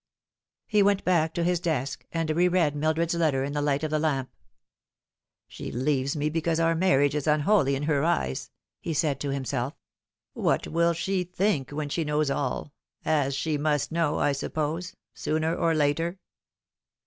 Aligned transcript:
He 0.65 0.81
went 0.81 1.03
back 1.05 1.31
to 1.35 1.43
his 1.43 1.59
desk, 1.59 2.07
and 2.11 2.31
re 2.31 2.47
read 2.47 2.75
Mildred's 2.75 3.13
letter 3.13 3.43
in 3.43 3.53
the 3.53 3.61
light 3.61 3.83
of 3.83 3.91
the 3.91 3.99
lamp." 3.99 4.31
She 5.47 5.71
leaves 5.71 6.15
me 6.15 6.27
because 6.27 6.59
our 6.59 6.73
marriage 6.73 7.13
is 7.13 7.27
unholy 7.27 7.75
in 7.75 7.83
her 7.83 8.03
eyes," 8.03 8.49
he 8.79 8.95
said 8.95 9.19
to 9.19 9.29
himself." 9.29 9.75
What 10.33 10.65
will 10.65 10.93
she 10.93 11.23
think 11.23 11.69
when 11.69 11.87
she 11.89 12.03
knows 12.03 12.31
all 12.31 12.73
as 13.05 13.35
she 13.35 13.59
must 13.59 13.91
know, 13.91 14.17
I 14.17 14.31
suppose, 14.31 14.95
sooner 15.13 15.55
or 15.55 15.75
later 15.75 16.17